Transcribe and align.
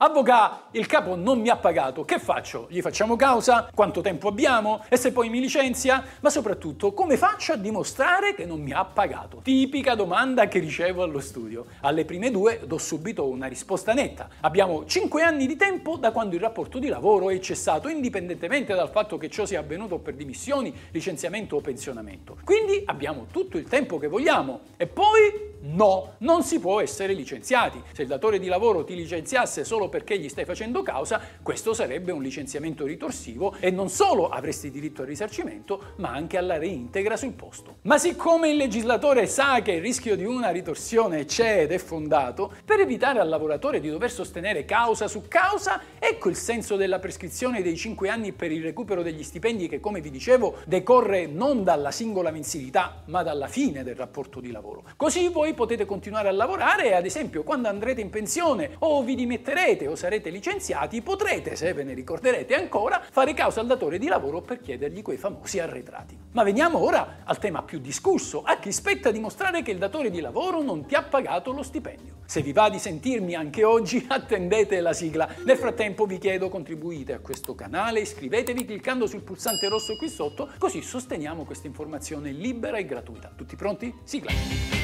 Avvocato, 0.00 0.78
il 0.78 0.86
capo 0.86 1.16
non 1.16 1.40
mi 1.40 1.48
ha 1.48 1.56
pagato, 1.56 2.04
che 2.04 2.20
faccio? 2.20 2.68
Gli 2.70 2.80
facciamo 2.80 3.16
causa? 3.16 3.68
Quanto 3.74 4.00
tempo 4.00 4.28
abbiamo? 4.28 4.84
E 4.88 4.96
se 4.96 5.10
poi 5.10 5.28
mi 5.28 5.40
licenzia? 5.40 6.04
Ma 6.20 6.30
soprattutto, 6.30 6.92
come 6.92 7.16
faccio 7.16 7.54
a 7.54 7.56
dimostrare 7.56 8.32
che 8.36 8.46
non 8.46 8.60
mi 8.60 8.70
ha 8.70 8.84
pagato? 8.84 9.40
Tipica 9.42 9.96
domanda 9.96 10.46
che 10.46 10.60
ricevo 10.60 11.02
allo 11.02 11.18
studio. 11.18 11.66
Alle 11.80 12.04
prime 12.04 12.30
due 12.30 12.60
do 12.64 12.78
subito 12.78 13.26
una 13.26 13.48
risposta 13.48 13.92
netta. 13.92 14.28
Abbiamo 14.42 14.84
5 14.84 15.20
anni 15.20 15.48
di 15.48 15.56
tempo 15.56 15.96
da 15.96 16.12
quando 16.12 16.36
il 16.36 16.42
rapporto 16.42 16.78
di 16.78 16.86
lavoro 16.86 17.30
è 17.30 17.38
cessato, 17.40 17.88
indipendentemente 17.88 18.74
dal 18.74 18.90
fatto 18.90 19.18
che 19.18 19.28
ciò 19.28 19.46
sia 19.46 19.58
avvenuto 19.58 19.98
per 19.98 20.14
dimissioni, 20.14 20.72
licenziamento 20.92 21.56
o 21.56 21.60
pensionamento. 21.60 22.36
Quindi 22.44 22.84
abbiamo 22.86 23.26
tutto 23.32 23.58
il 23.58 23.64
tempo 23.64 23.98
che 23.98 24.06
vogliamo. 24.06 24.60
E 24.76 24.86
poi 24.86 25.47
no, 25.60 26.14
non 26.18 26.42
si 26.42 26.58
può 26.60 26.80
essere 26.80 27.12
licenziati. 27.12 27.82
Se 27.92 28.02
il 28.02 28.08
datore 28.08 28.38
di 28.38 28.46
lavoro 28.46 28.84
ti 28.84 28.94
licenziasse 28.94 29.64
solo 29.64 29.88
perché 29.88 30.18
gli 30.18 30.28
stai 30.28 30.44
facendo 30.44 30.82
causa, 30.82 31.20
questo 31.42 31.74
sarebbe 31.74 32.12
un 32.12 32.22
licenziamento 32.22 32.84
ritorsivo 32.84 33.54
e 33.60 33.70
non 33.70 33.88
solo 33.88 34.28
avresti 34.28 34.70
diritto 34.70 35.02
al 35.02 35.08
risarcimento, 35.08 35.94
ma 35.96 36.10
anche 36.10 36.36
alla 36.36 36.58
reintegra 36.58 37.16
sul 37.16 37.32
posto. 37.32 37.76
Ma 37.82 37.98
siccome 37.98 38.50
il 38.50 38.56
legislatore 38.56 39.26
sa 39.26 39.60
che 39.62 39.72
il 39.72 39.80
rischio 39.80 40.16
di 40.16 40.24
una 40.24 40.50
ritorsione 40.50 41.24
c'è 41.24 41.62
ed 41.62 41.72
è 41.72 41.78
fondato, 41.78 42.52
per 42.64 42.80
evitare 42.80 43.20
al 43.20 43.28
lavoratore 43.28 43.80
di 43.80 43.88
dover 43.88 44.10
sostenere 44.10 44.64
causa 44.64 45.08
su 45.08 45.24
causa, 45.28 45.82
ecco 45.98 46.28
il 46.28 46.36
senso 46.36 46.76
della 46.76 46.98
prescrizione 46.98 47.62
dei 47.62 47.76
5 47.76 48.08
anni 48.08 48.32
per 48.32 48.52
il 48.52 48.62
recupero 48.62 49.02
degli 49.02 49.22
stipendi 49.22 49.68
che, 49.68 49.80
come 49.80 50.00
vi 50.00 50.10
dicevo, 50.10 50.56
decorre 50.66 51.26
non 51.26 51.64
dalla 51.64 51.90
singola 51.90 52.30
mensilità, 52.30 53.02
ma 53.06 53.22
dalla 53.22 53.48
fine 53.48 53.82
del 53.82 53.96
rapporto 53.96 54.40
di 54.40 54.50
lavoro. 54.50 54.84
Così 54.96 55.28
voi 55.28 55.47
potete 55.54 55.84
continuare 55.84 56.28
a 56.28 56.32
lavorare 56.32 56.86
e, 56.86 56.94
ad 56.94 57.04
esempio, 57.04 57.42
quando 57.42 57.68
andrete 57.68 58.00
in 58.00 58.10
pensione 58.10 58.76
o 58.80 59.02
vi 59.02 59.14
dimetterete, 59.14 59.86
o 59.86 59.94
sarete 59.94 60.30
licenziati, 60.30 61.02
potrete, 61.02 61.56
se 61.56 61.72
ve 61.72 61.84
ne 61.84 61.94
ricorderete 61.94 62.54
ancora, 62.54 63.02
fare 63.10 63.34
causa 63.34 63.60
al 63.60 63.66
datore 63.66 63.98
di 63.98 64.06
lavoro 64.06 64.40
per 64.40 64.60
chiedergli 64.60 65.02
quei 65.02 65.16
famosi 65.16 65.58
arretrati. 65.58 66.16
Ma 66.32 66.42
veniamo 66.42 66.78
ora 66.78 67.18
al 67.24 67.38
tema 67.38 67.62
più 67.62 67.78
discusso, 67.78 68.42
a 68.42 68.58
chi 68.58 68.72
spetta 68.72 69.10
dimostrare 69.10 69.62
che 69.62 69.70
il 69.70 69.78
datore 69.78 70.10
di 70.10 70.20
lavoro 70.20 70.62
non 70.62 70.86
ti 70.86 70.94
ha 70.94 71.02
pagato 71.02 71.52
lo 71.52 71.62
stipendio. 71.62 72.16
Se 72.26 72.42
vi 72.42 72.52
va 72.52 72.68
di 72.68 72.78
sentirmi 72.78 73.34
anche 73.34 73.64
oggi, 73.64 74.04
attendete 74.08 74.80
la 74.80 74.92
sigla. 74.92 75.28
Nel 75.44 75.56
frattempo 75.56 76.04
vi 76.04 76.18
chiedo 76.18 76.48
contribuite 76.48 77.14
a 77.14 77.20
questo 77.20 77.54
canale, 77.54 78.00
iscrivetevi 78.00 78.64
cliccando 78.64 79.06
sul 79.06 79.22
pulsante 79.22 79.68
rosso 79.68 79.96
qui 79.96 80.08
sotto, 80.08 80.50
così 80.58 80.82
sosteniamo 80.82 81.44
questa 81.44 81.66
informazione 81.66 82.30
libera 82.30 82.76
e 82.76 82.84
gratuita. 82.84 83.32
Tutti 83.34 83.56
pronti? 83.56 83.94
Sigla! 84.04 84.77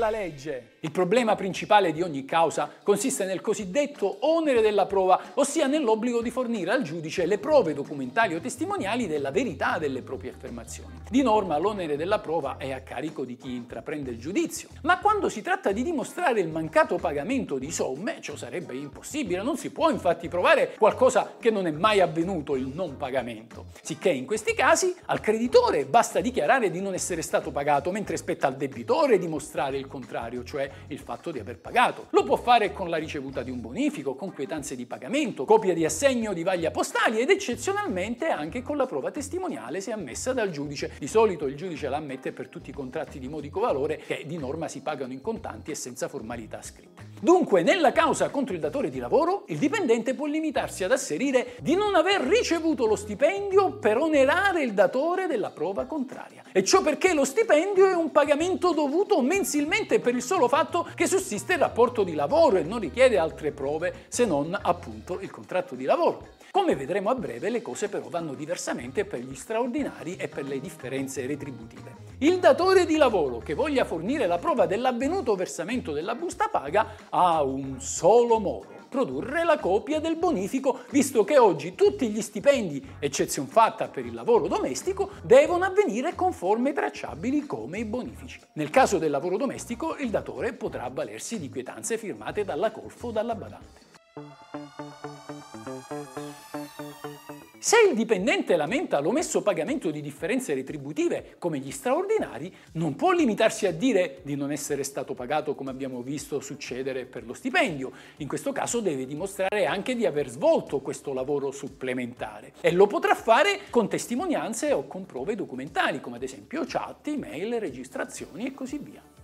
È 0.00 0.02
la 0.02 0.10
legge. 0.10 0.78
Il 0.80 0.90
problema 0.90 1.34
principale 1.34 1.92
di 1.92 2.00
ogni 2.00 2.24
causa 2.24 2.72
consiste 2.82 3.26
nel 3.26 3.42
cosiddetto 3.42 4.16
onere 4.20 4.62
della 4.62 4.86
prova, 4.86 5.20
ossia 5.34 5.66
nell'obbligo 5.66 6.22
di 6.22 6.30
fornire 6.30 6.70
al 6.70 6.82
giudice 6.82 7.26
le 7.26 7.36
prove 7.36 7.74
documentali 7.74 8.34
o 8.34 8.40
testimoniali 8.40 9.06
della 9.06 9.30
verità 9.30 9.76
delle 9.76 10.00
proprie 10.00 10.30
affermazioni. 10.30 11.02
Di 11.10 11.20
norma 11.20 11.58
l'onere 11.58 11.96
della 11.96 12.18
prova 12.18 12.56
è 12.56 12.72
a 12.72 12.80
carico 12.80 13.26
di 13.26 13.36
chi 13.36 13.54
intraprende 13.54 14.10
il 14.10 14.18
giudizio, 14.18 14.70
ma 14.82 14.98
quando 15.00 15.28
si 15.28 15.42
tratta 15.42 15.70
di 15.70 15.82
dimostrare 15.82 16.40
il 16.40 16.48
mancato 16.48 16.96
pagamento 16.96 17.58
di 17.58 17.70
somme, 17.70 18.16
ciò 18.22 18.34
sarebbe 18.36 18.74
impossibile, 18.74 19.42
non 19.42 19.58
si 19.58 19.70
può 19.70 19.90
infatti 19.90 20.28
provare 20.28 20.76
qualcosa 20.78 21.34
che 21.38 21.50
non 21.50 21.66
è 21.66 21.70
mai 21.70 22.00
avvenuto, 22.00 22.56
il 22.56 22.68
non 22.68 22.96
pagamento. 22.96 23.66
Sicché 23.82 24.08
in 24.08 24.24
questi 24.24 24.54
casi 24.54 24.94
al 25.06 25.20
creditore 25.20 25.84
basta 25.84 26.20
dichiarare 26.20 26.70
di 26.70 26.80
non 26.80 26.94
essere 26.94 27.20
stato 27.20 27.50
pagato, 27.50 27.90
mentre 27.90 28.16
spetta 28.16 28.46
al 28.46 28.56
debitore 28.56 29.18
dimostrare 29.18 29.76
il 29.76 29.88
contrario, 29.90 30.44
cioè 30.44 30.70
il 30.86 30.98
fatto 30.98 31.30
di 31.30 31.38
aver 31.38 31.58
pagato. 31.58 32.06
Lo 32.10 32.22
può 32.22 32.36
fare 32.36 32.72
con 32.72 32.88
la 32.88 32.96
ricevuta 32.96 33.42
di 33.42 33.50
un 33.50 33.60
bonifico, 33.60 34.14
con 34.14 34.32
quietanze 34.32 34.76
di 34.76 34.86
pagamento, 34.86 35.44
copia 35.44 35.74
di 35.74 35.84
assegno 35.84 36.32
di 36.32 36.42
vaglia 36.42 36.70
postali 36.70 37.18
ed 37.18 37.28
eccezionalmente 37.28 38.28
anche 38.28 38.62
con 38.62 38.76
la 38.76 38.86
prova 38.86 39.10
testimoniale 39.10 39.80
se 39.80 39.92
ammessa 39.92 40.32
dal 40.32 40.50
giudice. 40.50 40.92
Di 40.98 41.08
solito 41.08 41.46
il 41.46 41.56
giudice 41.56 41.88
la 41.88 41.96
ammette 41.96 42.32
per 42.32 42.48
tutti 42.48 42.70
i 42.70 42.72
contratti 42.72 43.18
di 43.18 43.28
modico 43.28 43.60
valore 43.60 43.98
che 43.98 44.24
di 44.26 44.38
norma 44.38 44.68
si 44.68 44.80
pagano 44.80 45.12
in 45.12 45.20
contanti 45.20 45.72
e 45.72 45.74
senza 45.74 46.08
formalità 46.08 46.62
scritte. 46.62 47.09
Dunque, 47.22 47.62
nella 47.62 47.92
causa 47.92 48.30
contro 48.30 48.54
il 48.54 48.60
datore 48.60 48.88
di 48.88 48.98
lavoro, 48.98 49.44
il 49.48 49.58
dipendente 49.58 50.14
può 50.14 50.24
limitarsi 50.24 50.84
ad 50.84 50.92
asserire 50.92 51.54
di 51.60 51.74
non 51.74 51.94
aver 51.94 52.22
ricevuto 52.22 52.86
lo 52.86 52.96
stipendio 52.96 53.72
per 53.72 53.98
onerare 53.98 54.62
il 54.62 54.72
datore 54.72 55.26
della 55.26 55.50
prova 55.50 55.84
contraria. 55.84 56.44
E 56.50 56.64
ciò 56.64 56.80
perché 56.80 57.12
lo 57.12 57.26
stipendio 57.26 57.86
è 57.86 57.94
un 57.94 58.10
pagamento 58.10 58.72
dovuto 58.72 59.20
mensilmente 59.20 60.00
per 60.00 60.14
il 60.14 60.22
solo 60.22 60.48
fatto 60.48 60.88
che 60.94 61.06
sussiste 61.06 61.52
il 61.52 61.58
rapporto 61.58 62.04
di 62.04 62.14
lavoro 62.14 62.56
e 62.56 62.62
non 62.62 62.78
richiede 62.78 63.18
altre 63.18 63.52
prove 63.52 64.06
se 64.08 64.24
non 64.24 64.58
appunto 64.58 65.20
il 65.20 65.30
contratto 65.30 65.74
di 65.74 65.84
lavoro. 65.84 66.38
Come 66.50 66.74
vedremo 66.74 67.10
a 67.10 67.14
breve, 67.14 67.50
le 67.50 67.60
cose 67.60 67.88
però 67.90 68.08
vanno 68.08 68.32
diversamente 68.32 69.04
per 69.04 69.20
gli 69.20 69.34
straordinari 69.34 70.16
e 70.16 70.26
per 70.28 70.44
le 70.44 70.58
differenze 70.58 71.26
retributive. 71.26 72.09
Il 72.22 72.38
datore 72.38 72.84
di 72.84 72.96
lavoro 72.96 73.38
che 73.38 73.54
voglia 73.54 73.86
fornire 73.86 74.26
la 74.26 74.36
prova 74.36 74.66
dell'avvenuto 74.66 75.34
versamento 75.36 75.92
della 75.92 76.14
busta 76.14 76.48
paga 76.48 76.94
ha 77.08 77.42
un 77.42 77.80
solo 77.80 78.38
modo 78.38 78.66
produrre 78.90 79.42
la 79.42 79.58
copia 79.58 80.00
del 80.00 80.16
bonifico, 80.16 80.80
visto 80.90 81.24
che 81.24 81.38
oggi 81.38 81.74
tutti 81.74 82.10
gli 82.10 82.20
stipendi, 82.20 82.96
eccezion 82.98 83.46
fatta 83.46 83.88
per 83.88 84.04
il 84.04 84.12
lavoro 84.12 84.48
domestico, 84.48 85.12
devono 85.22 85.64
avvenire 85.64 86.14
con 86.14 86.34
forme 86.34 86.74
tracciabili 86.74 87.46
come 87.46 87.78
i 87.78 87.84
bonifici. 87.86 88.38
Nel 88.54 88.68
caso 88.68 88.98
del 88.98 89.12
lavoro 89.12 89.38
domestico, 89.38 89.96
il 89.96 90.10
datore 90.10 90.52
potrà 90.52 90.84
avvalersi 90.84 91.38
di 91.38 91.48
quietanze 91.48 91.96
firmate 91.96 92.44
dalla 92.44 92.70
colfo 92.70 93.06
o 93.06 93.10
dalla 93.12 93.34
badante. 93.34 94.49
Se 97.62 97.76
il 97.86 97.94
dipendente 97.94 98.56
lamenta 98.56 99.00
l'omesso 99.00 99.42
pagamento 99.42 99.90
di 99.90 100.00
differenze 100.00 100.54
retributive 100.54 101.36
come 101.38 101.58
gli 101.58 101.70
straordinari, 101.70 102.50
non 102.72 102.96
può 102.96 103.12
limitarsi 103.12 103.66
a 103.66 103.70
dire 103.70 104.20
di 104.22 104.34
non 104.34 104.50
essere 104.50 104.82
stato 104.82 105.12
pagato 105.12 105.54
come 105.54 105.68
abbiamo 105.68 106.00
visto 106.00 106.40
succedere 106.40 107.04
per 107.04 107.26
lo 107.26 107.34
stipendio. 107.34 107.92
In 108.16 108.28
questo 108.28 108.52
caso 108.52 108.80
deve 108.80 109.04
dimostrare 109.04 109.66
anche 109.66 109.94
di 109.94 110.06
aver 110.06 110.30
svolto 110.30 110.80
questo 110.80 111.12
lavoro 111.12 111.50
supplementare 111.50 112.54
e 112.62 112.72
lo 112.72 112.86
potrà 112.86 113.14
fare 113.14 113.60
con 113.68 113.90
testimonianze 113.90 114.72
o 114.72 114.86
con 114.86 115.04
prove 115.04 115.34
documentali 115.34 116.00
come 116.00 116.16
ad 116.16 116.22
esempio 116.22 116.64
chat, 116.66 117.08
email, 117.08 117.60
registrazioni 117.60 118.46
e 118.46 118.54
così 118.54 118.78
via. 118.78 119.19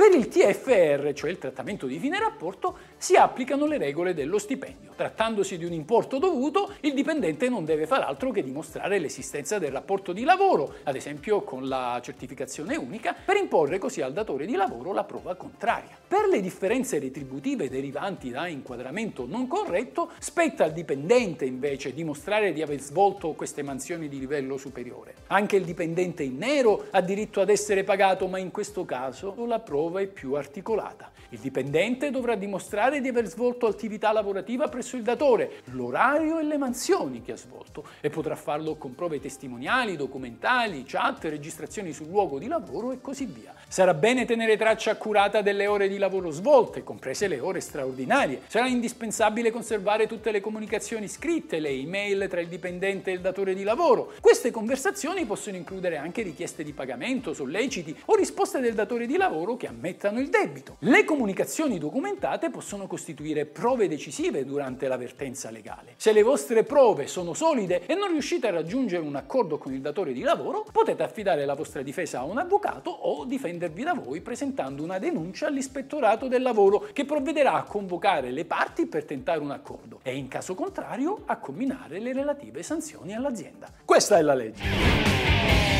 Per 0.00 0.14
il 0.14 0.28
TFR, 0.28 1.12
cioè 1.12 1.28
il 1.28 1.36
trattamento 1.36 1.86
di 1.86 1.98
fine 1.98 2.18
rapporto, 2.18 2.74
si 2.96 3.16
applicano 3.16 3.66
le 3.66 3.76
regole 3.76 4.14
dello 4.14 4.38
stipendio. 4.38 4.94
Trattandosi 4.96 5.58
di 5.58 5.66
un 5.66 5.74
importo 5.74 6.16
dovuto, 6.16 6.72
il 6.80 6.94
dipendente 6.94 7.50
non 7.50 7.66
deve 7.66 7.86
far 7.86 8.00
altro 8.04 8.30
che 8.30 8.42
dimostrare 8.42 8.98
l'esistenza 8.98 9.58
del 9.58 9.72
rapporto 9.72 10.14
di 10.14 10.24
lavoro, 10.24 10.76
ad 10.84 10.96
esempio 10.96 11.42
con 11.42 11.68
la 11.68 12.00
certificazione 12.02 12.76
unica, 12.76 13.14
per 13.22 13.36
imporre 13.36 13.76
così 13.78 14.00
al 14.00 14.14
datore 14.14 14.46
di 14.46 14.54
lavoro 14.54 14.94
la 14.94 15.04
prova 15.04 15.34
contraria. 15.34 15.98
Per 16.08 16.28
le 16.30 16.40
differenze 16.40 16.98
retributive 16.98 17.68
derivanti 17.68 18.30
da 18.30 18.46
inquadramento 18.46 19.26
non 19.26 19.46
corretto, 19.46 20.12
spetta 20.18 20.64
al 20.64 20.72
dipendente 20.72 21.44
invece 21.44 21.92
dimostrare 21.92 22.54
di 22.54 22.62
aver 22.62 22.80
svolto 22.80 23.32
queste 23.32 23.62
mansioni 23.62 24.08
di 24.08 24.18
livello 24.18 24.56
superiore. 24.56 25.14
Anche 25.26 25.56
il 25.56 25.64
dipendente 25.64 26.22
in 26.22 26.38
nero 26.38 26.86
ha 26.90 27.02
diritto 27.02 27.42
ad 27.42 27.50
essere 27.50 27.84
pagato, 27.84 28.26
ma 28.28 28.38
in 28.38 28.50
questo 28.50 28.86
caso 28.86 29.34
la 29.46 29.60
prova 29.60 29.88
nuova 29.90 30.00
e 30.00 30.06
più 30.06 30.34
articolata. 30.34 31.10
Il 31.30 31.40
dipendente 31.40 32.10
dovrà 32.10 32.34
dimostrare 32.34 33.00
di 33.00 33.08
aver 33.08 33.26
svolto 33.26 33.66
attività 33.66 34.12
lavorativa 34.12 34.68
presso 34.68 34.96
il 34.96 35.02
datore, 35.02 35.62
l'orario 35.66 36.38
e 36.38 36.44
le 36.44 36.56
mansioni 36.56 37.22
che 37.22 37.32
ha 37.32 37.36
svolto 37.36 37.84
e 38.00 38.08
potrà 38.10 38.34
farlo 38.34 38.76
con 38.76 38.94
prove 38.94 39.20
testimoniali, 39.20 39.96
documentali, 39.96 40.84
chat, 40.84 41.24
registrazioni 41.24 41.92
sul 41.92 42.08
luogo 42.08 42.38
di 42.38 42.48
lavoro 42.48 42.92
e 42.92 43.00
così 43.00 43.26
via. 43.26 43.54
Sarà 43.68 43.94
bene 43.94 44.24
tenere 44.24 44.56
traccia 44.56 44.92
accurata 44.92 45.42
delle 45.42 45.66
ore 45.66 45.88
di 45.88 45.98
lavoro 45.98 46.30
svolte, 46.30 46.82
comprese 46.82 47.28
le 47.28 47.38
ore 47.38 47.60
straordinarie. 47.60 48.42
Sarà 48.46 48.66
indispensabile 48.66 49.52
conservare 49.52 50.06
tutte 50.06 50.32
le 50.32 50.40
comunicazioni 50.40 51.06
scritte, 51.06 51.60
le 51.60 51.68
email 51.68 52.26
tra 52.28 52.40
il 52.40 52.48
dipendente 52.48 53.10
e 53.10 53.14
il 53.14 53.20
datore 53.20 53.54
di 53.54 53.62
lavoro. 53.62 54.12
Queste 54.20 54.50
conversazioni 54.50 55.24
possono 55.26 55.56
includere 55.56 55.96
anche 55.96 56.22
richieste 56.22 56.64
di 56.64 56.72
pagamento, 56.72 57.34
solleciti 57.34 57.96
o 58.06 58.16
risposte 58.16 58.58
del 58.58 58.74
datore 58.74 59.06
di 59.06 59.16
lavoro 59.16 59.56
che 59.56 59.68
ha 59.68 59.72
ammettano 59.80 60.20
il 60.20 60.28
debito. 60.28 60.76
Le 60.80 61.04
comunicazioni 61.04 61.78
documentate 61.78 62.50
possono 62.50 62.86
costituire 62.86 63.46
prove 63.46 63.88
decisive 63.88 64.44
durante 64.44 64.86
l'avvertenza 64.86 65.50
legale. 65.50 65.94
Se 65.96 66.12
le 66.12 66.22
vostre 66.22 66.62
prove 66.64 67.06
sono 67.06 67.32
solide 67.32 67.86
e 67.86 67.94
non 67.94 68.08
riuscite 68.08 68.48
a 68.48 68.50
raggiungere 68.50 69.02
un 69.02 69.16
accordo 69.16 69.56
con 69.56 69.72
il 69.72 69.80
datore 69.80 70.12
di 70.12 70.20
lavoro, 70.20 70.66
potete 70.70 71.02
affidare 71.02 71.46
la 71.46 71.54
vostra 71.54 71.80
difesa 71.80 72.20
a 72.20 72.24
un 72.24 72.36
avvocato 72.36 72.90
o 72.90 73.24
difendervi 73.24 73.82
da 73.82 73.94
voi 73.94 74.20
presentando 74.20 74.82
una 74.82 74.98
denuncia 74.98 75.46
all'ispettorato 75.46 76.28
del 76.28 76.42
lavoro 76.42 76.88
che 76.92 77.06
provvederà 77.06 77.54
a 77.54 77.62
convocare 77.62 78.30
le 78.30 78.44
parti 78.44 78.86
per 78.86 79.04
tentare 79.06 79.40
un 79.40 79.50
accordo 79.50 80.00
e 80.02 80.14
in 80.14 80.28
caso 80.28 80.54
contrario 80.54 81.22
a 81.24 81.38
combinare 81.38 81.98
le 81.98 82.12
relative 82.12 82.62
sanzioni 82.62 83.14
all'azienda. 83.14 83.68
Questa 83.84 84.18
è 84.18 84.22
la 84.22 84.34
legge. 84.34 85.79